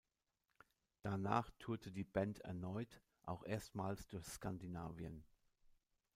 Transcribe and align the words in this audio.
Danach 1.03 1.51
tourte 1.59 1.91
die 1.91 2.03
Band 2.03 2.39
erneut, 2.39 3.03
auch 3.21 3.43
erstmals 3.43 4.07
durch 4.07 4.25
Skandinavien. 4.25 5.23